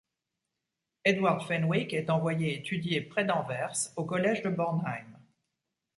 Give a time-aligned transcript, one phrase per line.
[1.05, 5.15] Edward Fenwick est envoyé étudier près d'Anvers au collège de Bornheim.